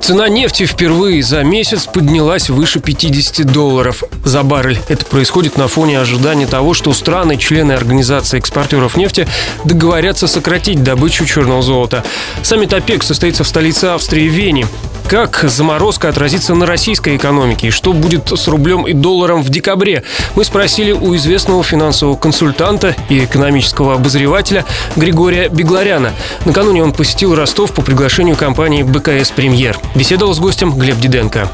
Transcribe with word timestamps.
Цена 0.00 0.28
нефти 0.28 0.64
впервые 0.64 1.22
за 1.22 1.42
месяц 1.42 1.86
поднялась 1.86 2.48
выше 2.48 2.80
50 2.80 3.46
долларов 3.46 4.04
за 4.24 4.42
баррель. 4.42 4.80
Это 4.88 5.04
происходит 5.04 5.56
на 5.56 5.68
фоне 5.68 6.00
ожидания 6.00 6.46
того, 6.46 6.74
что 6.74 6.92
страны, 6.92 7.36
члены 7.36 7.72
Организации 7.72 8.38
экспортеров 8.38 8.96
нефти, 8.96 9.28
договорятся 9.64 10.26
сократить 10.26 10.82
добычу 10.82 11.26
черного 11.26 11.62
золота. 11.62 12.04
Саммит 12.42 12.72
ОПЕК 12.72 13.02
состоится 13.02 13.44
в 13.44 13.48
столице 13.48 13.86
Австрии 13.86 14.28
Вене. 14.28 14.66
Как 15.08 15.42
заморозка 15.48 16.10
отразится 16.10 16.54
на 16.54 16.66
российской 16.66 17.16
экономике 17.16 17.68
и 17.68 17.70
что 17.70 17.94
будет 17.94 18.30
с 18.30 18.46
рублем 18.46 18.86
и 18.86 18.92
долларом 18.92 19.42
в 19.42 19.48
декабре? 19.48 20.02
Мы 20.34 20.44
спросили 20.44 20.92
у 20.92 21.16
известного 21.16 21.64
финансового 21.64 22.14
консультанта 22.14 22.94
и 23.08 23.24
экономического 23.24 23.94
обозревателя 23.94 24.66
Григория 24.96 25.48
Бегларяна. 25.48 26.12
Накануне 26.44 26.82
он 26.82 26.92
посетил 26.92 27.34
Ростов 27.34 27.72
по 27.72 27.80
приглашению 27.80 28.36
компании 28.36 28.82
БКС 28.82 29.30
«Премьер». 29.30 29.78
Беседовал 29.94 30.34
с 30.34 30.38
гостем 30.38 30.72
Глеб 30.76 30.98
Диденко. 30.98 31.50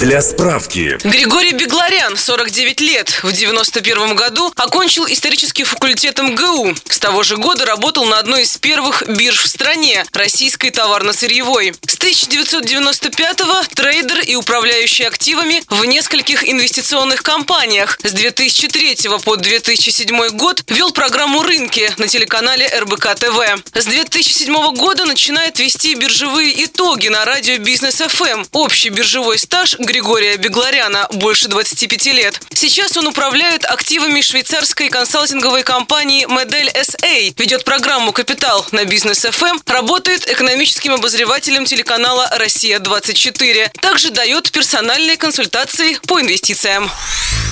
Для 0.00 0.22
справки. 0.22 0.96
Григорий 1.04 1.52
Бегларян, 1.52 2.16
49 2.16 2.80
лет, 2.80 3.20
в 3.22 3.32
91 3.32 4.16
году 4.16 4.50
окончил 4.56 5.06
исторический 5.06 5.64
факультет 5.64 6.18
МГУ. 6.18 6.74
С 6.88 6.98
того 6.98 7.22
же 7.22 7.36
года 7.36 7.66
работал 7.66 8.06
на 8.06 8.18
одной 8.18 8.44
из 8.44 8.56
первых 8.56 9.06
бирж 9.06 9.42
в 9.42 9.46
стране– 9.46 10.06
российской 10.14 10.70
товарно-сырьевой. 10.70 11.74
С 11.86 11.98
1995-го 11.98 13.62
трейдер 13.74 14.20
и 14.20 14.36
управляющий 14.36 15.04
активами 15.04 15.62
в 15.68 15.84
нескольких 15.84 16.48
инвестиционных 16.48 17.22
компаниях. 17.22 17.98
С 18.02 18.12
2003 18.12 18.96
по 19.22 19.36
2007 19.36 20.28
год 20.30 20.64
вел 20.68 20.92
программу 20.92 21.42
«Рынки» 21.42 21.92
на 21.98 22.08
телеканале 22.08 22.66
РБК 22.74 23.16
ТВ. 23.16 23.38
С 23.74 23.84
2007 23.84 24.74
года 24.76 25.04
начинает 25.04 25.58
вести 25.58 25.94
биржевые 25.94 26.64
итоги 26.64 27.08
на 27.08 27.26
радио 27.26 27.58
Business 27.58 27.96
FM. 27.96 28.44
Общий 28.52 28.88
биржевой 28.88 29.36
стаж 29.36 29.76
Григория 29.90 30.36
Бегларяна 30.36 31.08
больше 31.14 31.48
25 31.48 32.06
лет. 32.14 32.40
Сейчас 32.54 32.96
он 32.96 33.08
управляет 33.08 33.64
активами 33.64 34.20
швейцарской 34.20 34.88
консалтинговой 34.88 35.64
компании 35.64 36.26
Модель 36.26 36.68
SA, 36.68 37.34
ведет 37.36 37.64
программу 37.64 38.12
«Капитал» 38.12 38.64
на 38.70 38.84
Business 38.84 39.26
FM, 39.28 39.58
работает 39.66 40.30
экономическим 40.30 40.92
обозревателем 40.92 41.64
телеканала 41.64 42.30
«Россия-24». 42.38 43.72
Также 43.80 44.10
дает 44.10 44.52
персональные 44.52 45.16
консультации 45.16 45.98
по 46.06 46.20
инвестициям. 46.20 46.88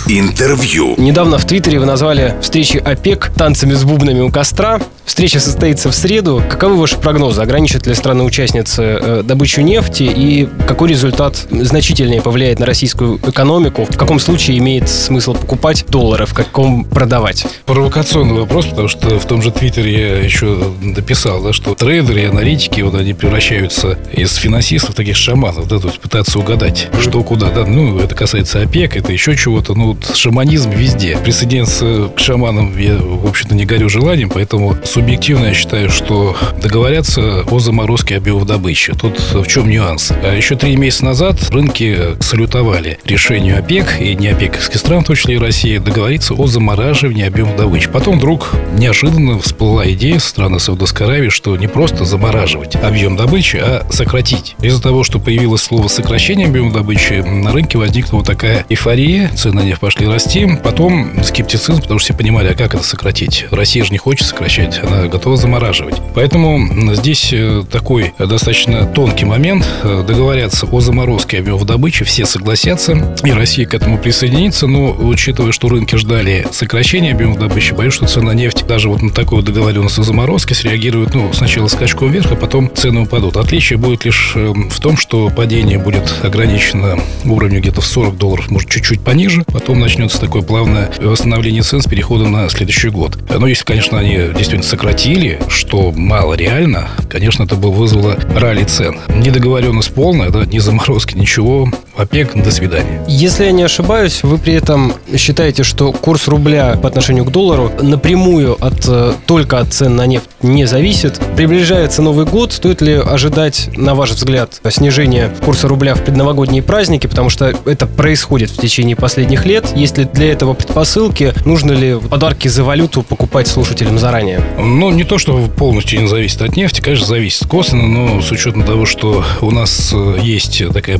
Интервью. 0.06 0.94
Недавно 0.96 1.38
в 1.38 1.44
Твиттере 1.44 1.80
вы 1.80 1.86
назвали 1.86 2.38
встречи 2.40 2.76
ОПЕК 2.76 3.32
танцами 3.36 3.74
с 3.74 3.82
бубнами 3.82 4.20
у 4.20 4.30
костра. 4.30 4.80
Встреча 5.08 5.40
состоится 5.40 5.90
в 5.90 5.94
среду. 5.94 6.42
Каковы 6.50 6.76
ваши 6.76 6.98
прогнозы? 6.98 7.40
Ограничат 7.40 7.86
ли 7.86 7.94
страны-участницы 7.94 8.82
э, 8.82 9.22
добычу 9.24 9.62
нефти? 9.62 10.02
И 10.02 10.46
какой 10.68 10.90
результат 10.90 11.46
значительнее 11.50 12.20
повлияет 12.20 12.60
на 12.60 12.66
российскую 12.66 13.16
экономику? 13.16 13.86
В 13.88 13.96
каком 13.96 14.20
случае 14.20 14.58
имеет 14.58 14.86
смысл 14.90 15.32
покупать 15.32 15.86
доллары, 15.88 16.26
в 16.26 16.34
каком 16.34 16.84
продавать? 16.84 17.46
Провокационный 17.64 18.34
вопрос, 18.34 18.66
потому 18.66 18.88
что 18.88 19.18
в 19.18 19.24
том 19.24 19.40
же 19.40 19.50
Твиттере 19.50 19.98
я 19.98 20.16
еще 20.18 20.74
дописал, 20.82 21.42
да, 21.42 21.54
что 21.54 21.74
трейдеры 21.74 22.20
и 22.20 22.24
аналитики, 22.26 22.82
вот 22.82 22.94
они 22.94 23.14
превращаются 23.14 23.98
из 24.12 24.34
финансистов 24.34 24.90
в 24.90 24.94
таких 24.94 25.16
шаманов, 25.16 25.68
да, 25.68 25.78
то 25.78 25.88
есть 25.88 26.00
пытаться 26.00 26.38
угадать, 26.38 26.88
что 27.00 27.22
куда, 27.22 27.48
да, 27.48 27.64
ну, 27.64 27.98
это 27.98 28.14
касается 28.14 28.60
ОПЕК, 28.60 28.98
это 28.98 29.10
еще 29.10 29.34
чего-то, 29.36 29.74
ну, 29.74 29.94
вот 29.94 30.14
шаманизм 30.14 30.70
везде. 30.70 31.16
Присоединиться 31.16 32.10
к 32.14 32.20
шаманам 32.20 32.78
я, 32.78 32.98
в 32.98 33.26
общем-то, 33.26 33.54
не 33.54 33.64
горю 33.64 33.88
желанием, 33.88 34.28
поэтому 34.28 34.76
субъективно 34.98 35.46
я 35.46 35.54
считаю, 35.54 35.90
что 35.90 36.36
договорятся 36.60 37.44
о 37.48 37.60
заморозке 37.60 38.16
объемов 38.16 38.46
добычи. 38.46 38.94
Тут 38.94 39.20
в 39.32 39.46
чем 39.46 39.70
нюанс? 39.70 40.10
А 40.10 40.34
еще 40.34 40.56
три 40.56 40.74
месяца 40.74 41.04
назад 41.04 41.36
рынки 41.50 42.16
салютовали 42.18 42.98
решению 43.04 43.60
ОПЕК 43.60 44.00
и 44.00 44.16
не 44.16 44.26
ОПЕКовских 44.26 44.76
стран, 44.76 45.04
в 45.04 45.06
том 45.06 45.14
числе 45.14 45.36
и 45.36 45.38
России, 45.38 45.78
договориться 45.78 46.34
о 46.34 46.48
замораживании 46.48 47.24
объемов 47.24 47.56
добычи. 47.56 47.88
Потом 47.88 48.18
вдруг 48.18 48.50
неожиданно 48.76 49.38
всплыла 49.38 49.88
идея 49.92 50.18
со 50.18 50.30
стороны 50.30 50.58
Саудовской 50.58 51.06
Аравии, 51.06 51.28
что 51.28 51.56
не 51.56 51.68
просто 51.68 52.04
замораживать 52.04 52.74
объем 52.74 53.14
добычи, 53.14 53.58
а 53.58 53.86
сократить. 53.90 54.56
Из-за 54.60 54.82
того, 54.82 55.04
что 55.04 55.20
появилось 55.20 55.62
слово 55.62 55.86
сокращение 55.86 56.48
объема 56.48 56.72
добычи, 56.72 57.22
на 57.24 57.52
рынке 57.52 57.78
возникла 57.78 58.16
вот 58.16 58.26
такая 58.26 58.66
эйфория, 58.68 59.28
цены 59.28 59.62
на 59.62 59.64
нефть 59.64 59.80
пошли 59.80 60.08
расти. 60.08 60.58
Потом 60.64 61.22
скептицизм, 61.22 61.82
потому 61.82 62.00
что 62.00 62.06
все 62.12 62.18
понимали, 62.18 62.48
а 62.48 62.54
как 62.54 62.74
это 62.74 62.82
сократить? 62.82 63.46
Россия 63.52 63.84
же 63.84 63.92
не 63.92 63.98
хочет 63.98 64.26
сокращать, 64.26 64.80
готова 65.10 65.36
замораживать. 65.36 66.00
Поэтому 66.14 66.94
здесь 66.94 67.30
э, 67.32 67.62
такой 67.70 68.12
достаточно 68.18 68.86
тонкий 68.86 69.24
момент. 69.24 69.66
Э, 69.82 70.04
договорятся 70.06 70.66
о 70.66 70.80
заморозке 70.80 71.38
объемов 71.38 71.64
добычи, 71.64 72.04
все 72.04 72.26
согласятся, 72.26 73.14
и 73.24 73.30
Россия 73.30 73.66
к 73.66 73.74
этому 73.74 73.98
присоединится. 73.98 74.66
Но 74.66 74.90
учитывая, 74.90 75.52
что 75.52 75.68
рынки 75.68 75.96
ждали 75.96 76.46
сокращения 76.50 77.12
объемов 77.12 77.38
добычи, 77.38 77.72
боюсь, 77.72 77.94
что 77.94 78.06
цена 78.06 78.34
нефти 78.34 78.64
даже 78.64 78.88
вот 78.88 79.02
на 79.02 79.10
такую 79.10 79.42
договоренность 79.42 79.98
о 79.98 80.02
заморозке 80.02 80.54
среагирует, 80.54 81.14
ну, 81.14 81.32
сначала 81.32 81.68
скачком 81.68 82.10
вверх, 82.10 82.32
а 82.32 82.36
потом 82.36 82.70
цены 82.74 83.02
упадут. 83.02 83.36
Отличие 83.36 83.78
будет 83.78 84.04
лишь 84.04 84.32
э, 84.34 84.52
в 84.52 84.80
том, 84.80 84.96
что 84.96 85.30
падение 85.30 85.78
будет 85.78 86.12
ограничено 86.22 86.98
уровнем 87.24 87.60
где-то 87.60 87.80
в 87.80 87.86
40 87.86 88.16
долларов, 88.16 88.50
может, 88.50 88.68
чуть-чуть 88.68 89.00
пониже. 89.00 89.44
Потом 89.52 89.80
начнется 89.80 90.20
такое 90.20 90.42
плавное 90.42 90.90
восстановление 91.00 91.62
цен 91.62 91.80
с 91.80 91.86
переходом 91.86 92.32
на 92.32 92.48
следующий 92.48 92.88
год. 92.88 93.18
Но 93.28 93.46
если, 93.46 93.64
конечно, 93.64 93.98
они 93.98 94.16
действительно 94.16 94.62
сократили, 94.78 95.40
что 95.48 95.90
мало 95.90 96.34
реально, 96.34 96.86
конечно, 97.10 97.42
это 97.42 97.56
бы 97.56 97.72
вызвало 97.72 98.16
ралли 98.36 98.62
цен. 98.62 99.00
Недоговоренность 99.08 99.92
полная, 99.92 100.30
да, 100.30 100.46
ни 100.46 100.60
заморозки, 100.60 101.16
ничего. 101.16 101.68
ОПЕК, 101.98 102.42
до 102.42 102.50
свидания. 102.52 103.02
Если 103.08 103.44
я 103.44 103.52
не 103.52 103.64
ошибаюсь, 103.64 104.22
вы 104.22 104.38
при 104.38 104.54
этом 104.54 104.94
считаете, 105.16 105.64
что 105.64 105.92
курс 105.92 106.28
рубля 106.28 106.78
по 106.80 106.88
отношению 106.88 107.24
к 107.24 107.32
доллару 107.32 107.72
напрямую 107.82 108.56
от, 108.64 108.86
э, 108.86 109.12
только 109.26 109.58
от 109.58 109.72
цен 109.72 109.96
на 109.96 110.06
нефть 110.06 110.28
не 110.42 110.64
зависит. 110.64 111.20
Приближается 111.36 112.02
Новый 112.02 112.24
год, 112.24 112.52
стоит 112.52 112.80
ли 112.80 112.94
ожидать, 112.94 113.70
на 113.76 113.94
ваш 113.94 114.10
взгляд, 114.10 114.60
снижения 114.70 115.32
курса 115.44 115.66
рубля 115.66 115.94
в 115.94 116.04
предновогодние 116.04 116.62
праздники, 116.62 117.08
потому 117.08 117.30
что 117.30 117.52
это 117.64 117.86
происходит 117.86 118.50
в 118.50 118.60
течение 118.60 118.94
последних 118.94 119.44
лет. 119.44 119.72
Есть 119.74 119.98
ли 119.98 120.04
для 120.04 120.32
этого 120.32 120.54
предпосылки? 120.54 121.32
Нужно 121.44 121.72
ли 121.72 121.98
подарки 121.98 122.46
за 122.48 122.62
валюту 122.62 123.02
покупать 123.02 123.48
слушателям 123.48 123.98
заранее? 123.98 124.40
Ну, 124.58 124.90
не 124.90 125.04
то, 125.04 125.18
что 125.18 125.48
полностью 125.56 126.00
не 126.00 126.06
зависит 126.06 126.40
от 126.42 126.56
нефти, 126.56 126.80
конечно, 126.80 127.06
зависит 127.06 127.48
косвенно, 127.48 127.88
но 127.88 128.22
с 128.22 128.30
учетом 128.30 128.62
того, 128.62 128.86
что 128.86 129.24
у 129.40 129.50
нас 129.50 129.90
э, 129.92 130.18
есть 130.22 130.62
такая 130.72 130.98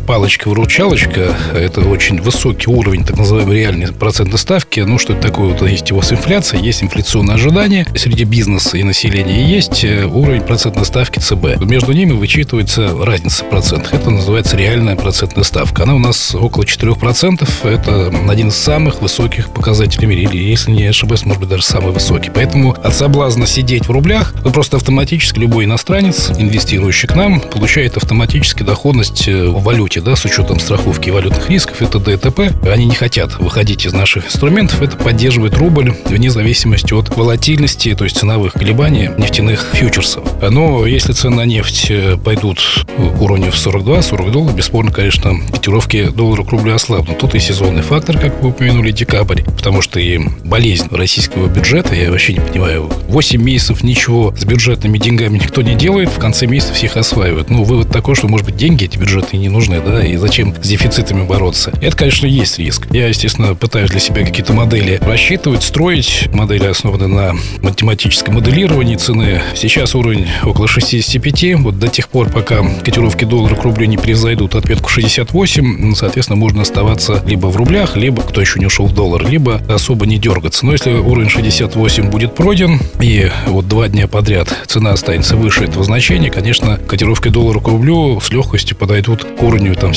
палочка-выручалочка, 0.89 1.37
это 1.55 1.81
очень 1.83 2.21
высокий 2.21 2.71
уровень 2.71 3.05
так 3.05 3.19
называемой 3.19 3.57
реальной 3.57 3.93
процентной 3.93 4.39
ставки. 4.39 4.81
Ну, 4.81 4.99
что 4.99 5.13
это 5.13 5.23
такое? 5.23 5.53
Вот 5.53 5.69
есть 5.69 5.93
у 5.93 5.97
вас 5.97 6.13
инфляция, 6.13 6.61
есть 6.61 6.83
инфляционное 6.83 7.35
ожидание 7.35 7.87
среди 7.95 8.25
бизнеса 8.25 8.79
и 8.79 8.83
населения, 8.83 9.47
есть 9.47 9.85
э, 9.85 10.07
уровень 10.07 10.41
процентной 10.41 10.87
ставки 10.87 11.19
ЦБ. 11.19 11.61
Между 11.61 11.93
ними 11.93 12.13
вычитывается 12.13 12.91
разница 13.05 13.45
в 13.45 13.51
процентах. 13.51 13.93
Это 13.93 14.09
называется 14.09 14.57
реальная 14.57 14.97
процентная 14.97 15.45
ставка. 15.45 15.83
Она 15.83 15.95
у 15.95 15.99
нас 15.99 16.35
около 16.35 16.63
4%. 16.63 17.47
Это 17.65 18.13
один 18.29 18.49
из 18.49 18.57
самых 18.57 19.03
высоких 19.03 19.51
показателей 19.51 20.07
в 20.07 20.11
мире. 20.11 20.51
Если 20.51 20.71
не 20.71 20.87
ошибаюсь, 20.87 21.25
может 21.27 21.41
быть, 21.41 21.51
даже 21.51 21.65
самый 21.65 21.93
высокий. 21.93 22.31
Поэтому 22.31 22.73
от 22.73 22.95
соблазна 22.95 23.47
сидеть 23.47 23.87
в 23.89 23.91
рублях, 23.91 24.33
вы 24.43 24.51
просто 24.51 24.79
автоматически, 24.79 25.39
любой 25.39 25.67
иностранец, 25.67 26.31
инвестирующий 26.39 27.09
к 27.09 27.15
нам, 27.15 27.41
получает 27.41 27.99
автоматически 27.99 28.63
доходность 28.63 29.29
э, 29.29 29.49
в 29.49 29.63
валюте, 29.63 30.01
да, 30.01 30.17
с 30.17 30.25
учетом 30.25 30.59
страховки 30.59 30.78
валютных 30.87 31.49
рисков, 31.49 31.81
это 31.83 31.99
ДТП. 31.99 32.53
Они 32.67 32.85
не 32.85 32.95
хотят 32.95 33.39
выходить 33.39 33.87
из 33.87 33.93
наших 33.93 34.27
инструментов. 34.27 34.83
Это 34.83 34.97
поддерживает 34.97 35.57
рубль 35.57 35.95
вне 36.05 36.31
зависимости 36.31 36.93
от 36.93 37.17
волатильности, 37.17 37.95
то 37.95 38.05
есть 38.05 38.19
ценовых 38.19 38.53
колебаний 38.53 39.11
нефтяных 39.17 39.67
фьючерсов. 39.73 40.25
Но 40.43 40.87
если 40.87 41.13
цены 41.13 41.39
на 41.39 41.45
нефть 41.45 41.87
э, 41.91 42.17
пойдут 42.17 42.59
к 42.85 43.23
уровню 43.23 43.53
в 43.53 43.55
42-40 43.55 44.31
долларов, 44.33 44.57
бесспорно, 44.57 44.91
конечно, 44.91 45.35
котировки 45.53 46.09
доллара 46.09 46.43
к 46.43 46.51
рублю 46.51 46.75
ослабнут. 46.75 47.19
Тут 47.19 47.35
и 47.35 47.39
сезонный 47.39 47.83
фактор, 47.83 48.19
как 48.19 48.43
вы 48.43 48.49
упомянули, 48.49 48.91
декабрь, 48.91 49.43
потому 49.45 49.83
что 49.83 50.01
и 50.01 50.19
болезнь 50.45 50.89
российского 50.91 51.47
бюджета, 51.47 51.95
я 51.95 52.11
вообще 52.11 52.35
не 52.35 52.41
понимаю, 52.41 52.91
8 53.09 53.41
месяцев 53.41 53.85
ничего 53.85 54.35
с 54.37 54.45
бюджетными 54.45 54.99
деньгами 54.99 55.39
никто 55.39 55.63
не 55.63 55.75
делает, 55.75 56.09
в 56.09 56.19
конце 56.19 56.47
месяца 56.47 56.75
всех 56.75 56.97
осваивают. 56.97 57.51
Ну, 57.51 57.63
вывод 57.63 57.91
такой, 57.91 58.15
что, 58.15 58.27
может 58.27 58.47
быть, 58.47 58.57
деньги 58.57 58.85
эти 58.85 58.99
бюджеты 58.99 59.37
не 59.37 59.49
нужны, 59.49 59.81
да, 59.81 60.05
и 60.05 60.17
зачем 60.17 60.55
с 60.69 60.71
дефицитами 60.71 61.23
бороться. 61.23 61.73
Это, 61.81 61.97
конечно, 61.97 62.27
есть 62.27 62.59
риск. 62.59 62.89
Я, 62.91 63.09
естественно, 63.09 63.55
пытаюсь 63.55 63.91
для 63.91 64.01
себя 64.01 64.23
какие-то 64.23 64.53
модели 64.53 64.99
рассчитывать, 65.01 65.63
строить. 65.63 66.29
Модели 66.31 66.67
основаны 66.67 67.07
на 67.07 67.35
математическом 67.63 68.35
моделировании 68.35 68.97
цены. 68.97 69.41
Сейчас 69.55 69.95
уровень 69.95 70.27
около 70.45 70.69
65. 70.69 71.55
Вот 71.61 71.79
до 71.79 71.89
тех 71.89 72.11
пор, 72.11 72.29
пока 72.29 72.63
котировки 72.85 73.25
доллара 73.25 73.55
к 73.55 73.63
рублю 73.63 73.87
не 73.87 73.97
превзойдут 73.97 74.57
отметку 74.57 74.91
68, 74.91 75.95
соответственно, 75.95 76.39
можно 76.39 76.61
оставаться 76.61 77.23
либо 77.25 77.47
в 77.47 77.57
рублях, 77.57 77.97
либо, 77.97 78.21
кто 78.21 78.43
еще 78.43 78.61
не 78.61 78.67
ушел 78.67 78.85
в 78.85 78.95
доллар, 78.95 79.27
либо 79.27 79.63
особо 79.71 80.05
не 80.05 80.19
дергаться. 80.19 80.67
Но 80.67 80.73
если 80.73 80.91
уровень 80.91 81.31
68 81.31 82.11
будет 82.11 82.35
пройден, 82.35 82.79
и 83.01 83.31
вот 83.47 83.69
два 83.69 83.89
дня 83.89 84.07
подряд 84.07 84.55
цена 84.67 84.91
останется 84.91 85.35
выше 85.35 85.65
этого 85.65 85.83
значения, 85.83 86.31
конечно, 86.31 86.77
котировки 86.77 87.29
доллара 87.29 87.59
к 87.59 87.69
рублю 87.69 88.21
с 88.21 88.29
легкостью 88.31 88.77
подойдут 88.77 89.25
к 89.25 89.43
уровню 89.43 89.75
там 89.75 89.95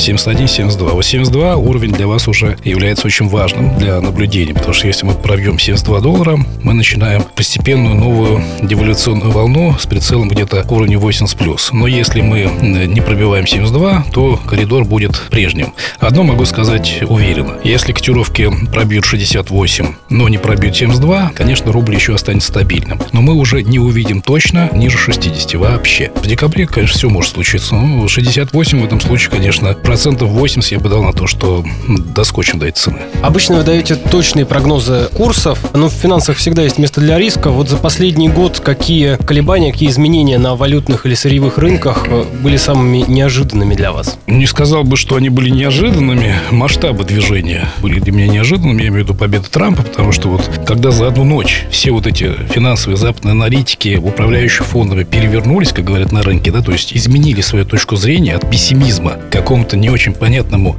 71-72. 0.52 0.92
Вот 0.92 1.04
72 1.04 1.56
уровень 1.56 1.92
для 1.92 2.06
вас 2.06 2.28
уже 2.28 2.56
является 2.62 3.06
очень 3.06 3.28
важным 3.28 3.78
для 3.78 4.00
наблюдения, 4.00 4.52
потому 4.52 4.74
что 4.74 4.86
если 4.86 5.06
мы 5.06 5.14
пробьем 5.14 5.58
72 5.58 6.00
доллара, 6.00 6.38
мы 6.62 6.74
начинаем 6.74 7.22
постепенную 7.34 7.94
новую 7.94 8.42
деволюционную 8.62 9.30
волну 9.30 9.76
с 9.78 9.86
прицелом 9.86 10.28
где-то 10.28 10.62
к 10.62 10.70
уровню 10.70 10.98
80 10.98 11.38
плюс. 11.38 11.70
Но 11.72 11.86
если 11.86 12.20
мы 12.20 12.50
не 12.86 13.00
пробиваем 13.00 13.46
72, 13.46 14.06
то 14.12 14.38
коридор 14.46 14.84
будет 14.84 15.18
прежним. 15.30 15.72
Одно 15.98 16.22
могу 16.22 16.44
сказать 16.44 17.02
уверенно. 17.08 17.54
Если 17.64 17.92
котировки 17.92 18.50
пробьют 18.72 19.04
68, 19.04 19.86
но 20.10 20.28
не 20.28 20.38
пробьют 20.38 20.76
72, 20.76 21.32
конечно, 21.34 21.72
рубль 21.72 21.94
еще 21.94 22.14
останется 22.14 22.48
стабильным. 22.48 23.00
Но 23.12 23.22
мы 23.22 23.34
уже 23.34 23.62
не 23.62 23.78
увидим 23.78 24.20
точно 24.20 24.68
ниже 24.72 24.98
60 24.98 25.54
вообще. 25.54 26.12
В 26.14 26.26
декабре, 26.26 26.66
конечно, 26.66 26.98
все 26.98 27.08
может 27.08 27.32
случиться. 27.32 27.74
Ну, 27.74 28.06
68 28.06 28.80
в 28.80 28.84
этом 28.84 29.00
случае, 29.00 29.30
конечно, 29.30 29.72
процентов 29.72 30.28
80 30.28 30.41
я 30.42 30.80
бы 30.80 30.88
дал 30.88 31.04
на 31.04 31.12
то, 31.12 31.28
что 31.28 31.64
доскочим 31.88 32.58
до 32.58 32.66
этой 32.66 32.78
цены. 32.78 32.98
Обычно 33.22 33.58
вы 33.58 33.62
даете 33.62 33.94
точные 33.94 34.44
прогнозы 34.44 35.08
курсов, 35.14 35.58
но 35.72 35.88
в 35.88 35.92
финансах 35.92 36.36
всегда 36.36 36.62
есть 36.62 36.78
место 36.78 37.00
для 37.00 37.16
риска. 37.16 37.50
Вот 37.50 37.68
за 37.68 37.76
последний 37.76 38.28
год 38.28 38.58
какие 38.58 39.16
колебания, 39.24 39.70
какие 39.70 39.88
изменения 39.88 40.38
на 40.38 40.56
валютных 40.56 41.06
или 41.06 41.14
сырьевых 41.14 41.58
рынках 41.58 42.06
э, 42.08 42.24
были 42.42 42.56
самыми 42.56 43.04
неожиданными 43.06 43.74
для 43.74 43.92
вас? 43.92 44.18
Не 44.26 44.46
сказал 44.46 44.82
бы, 44.82 44.96
что 44.96 45.14
они 45.14 45.28
были 45.28 45.48
неожиданными. 45.48 46.34
Масштабы 46.50 47.04
движения 47.04 47.68
были 47.80 48.00
для 48.00 48.12
меня 48.12 48.26
неожиданными. 48.26 48.82
Я 48.82 48.88
имею 48.88 49.04
в 49.04 49.08
виду 49.08 49.14
победу 49.14 49.48
Трампа, 49.48 49.84
потому 49.84 50.10
что 50.10 50.28
вот 50.28 50.50
когда 50.66 50.90
за 50.90 51.06
одну 51.06 51.22
ночь 51.22 51.66
все 51.70 51.92
вот 51.92 52.08
эти 52.08 52.32
финансовые 52.50 52.96
западные 52.96 53.32
аналитики, 53.32 53.96
управляющие 54.02 54.64
фондами 54.64 55.04
перевернулись, 55.04 55.72
как 55.72 55.84
говорят 55.84 56.10
на 56.10 56.22
рынке, 56.22 56.50
да, 56.50 56.62
то 56.62 56.72
есть 56.72 56.96
изменили 56.96 57.42
свою 57.42 57.64
точку 57.64 57.94
зрения 57.94 58.34
от 58.34 58.50
пессимизма 58.50 59.12
к 59.12 59.30
какому-то 59.30 59.76
не 59.76 59.88
очень 59.88 60.12
понятному 60.12 60.31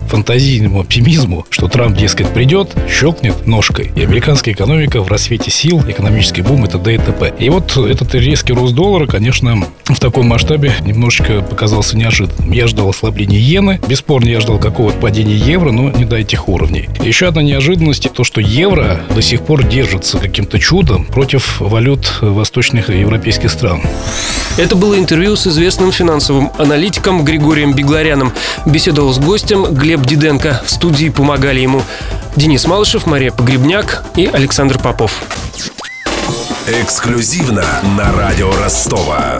фантазийному 0.07 0.81
оптимизму, 0.81 1.45
что 1.49 1.67
Трамп, 1.67 1.97
дескать, 1.97 2.33
придет, 2.33 2.75
щелкнет 2.89 3.45
ножкой, 3.45 3.91
и 3.95 4.03
американская 4.03 4.53
экономика 4.53 5.01
в 5.01 5.07
рассвете 5.07 5.51
сил, 5.51 5.83
экономический 5.87 6.41
бум 6.41 6.65
и 6.65 6.67
т.д. 6.67 6.95
и 6.95 6.97
т.п. 6.97 7.33
И 7.39 7.49
вот 7.49 7.77
этот 7.77 8.15
резкий 8.15 8.53
рост 8.53 8.73
доллара, 8.73 9.05
конечно, 9.05 9.63
в 9.93 9.99
таком 9.99 10.27
масштабе 10.27 10.73
немножечко 10.81 11.41
показался 11.41 11.97
неожиданным. 11.97 12.51
Я 12.51 12.67
ждал 12.67 12.89
ослабления 12.89 13.37
иены, 13.37 13.79
бесспорно, 13.87 14.29
я 14.29 14.39
ждал 14.39 14.59
какого-то 14.59 14.97
падения 14.99 15.35
евро, 15.35 15.71
но 15.71 15.89
не 15.89 16.05
до 16.05 16.17
этих 16.17 16.47
уровней. 16.47 16.89
Еще 17.03 17.27
одна 17.27 17.41
неожиданность– 17.41 18.11
то, 18.13 18.23
что 18.23 18.41
евро 18.41 19.01
до 19.13 19.21
сих 19.21 19.41
пор 19.41 19.63
держится 19.63 20.17
каким-то 20.17 20.59
чудом 20.59 21.05
против 21.05 21.59
валют 21.59 22.19
восточных 22.21 22.89
европейских 22.89 23.51
стран. 23.51 23.81
Это 24.57 24.75
было 24.75 24.97
интервью 24.97 25.35
с 25.35 25.47
известным 25.47 25.91
финансовым 25.91 26.51
аналитиком 26.57 27.25
Григорием 27.25 27.73
Бегларяном. 27.73 28.33
Беседовал 28.65 29.13
с 29.13 29.17
гостем 29.17 29.65
Глеб 29.73 30.01
Диденко. 30.01 30.61
В 30.65 30.69
студии 30.69 31.09
помогали 31.09 31.59
ему 31.59 31.81
Денис 32.35 32.65
Малышев, 32.65 33.05
Мария 33.05 33.31
Погребняк 33.31 34.03
и 34.15 34.25
Александр 34.25 34.77
Попов. 34.77 35.23
Эксклюзивно 36.67 37.65
на 37.97 38.11
радио 38.13 38.51
Ростова. 38.55 39.39